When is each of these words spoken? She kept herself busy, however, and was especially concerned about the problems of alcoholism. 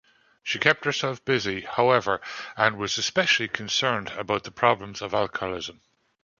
She 0.41 0.57
kept 0.57 0.85
herself 0.85 1.23
busy, 1.25 1.61
however, 1.61 2.21
and 2.57 2.75
was 2.79 2.97
especially 2.97 3.47
concerned 3.47 4.09
about 4.17 4.45
the 4.45 4.51
problems 4.51 4.99
of 4.99 5.13
alcoholism. 5.13 5.81